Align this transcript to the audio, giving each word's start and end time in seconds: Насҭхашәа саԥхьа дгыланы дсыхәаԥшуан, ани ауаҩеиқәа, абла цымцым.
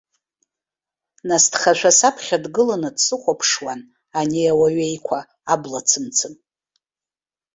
Насҭхашәа 1.27 1.91
саԥхьа 1.99 2.37
дгыланы 2.43 2.89
дсыхәаԥшуан, 2.95 3.81
ани 4.19 4.43
ауаҩеиқәа, 4.51 5.19
абла 5.53 5.81
цымцым. 5.87 6.33